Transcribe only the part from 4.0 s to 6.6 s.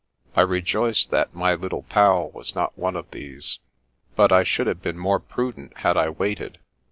but I should have been more prudent had I waited.